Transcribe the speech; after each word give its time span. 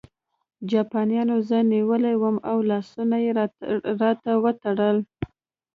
جاپانیانو 0.71 1.35
زه 1.49 1.57
نیولی 1.71 2.15
وم 2.17 2.37
او 2.49 2.57
لاسونه 2.69 3.17
یې 3.25 3.31
راته 4.01 4.31
وتړل 4.43 4.97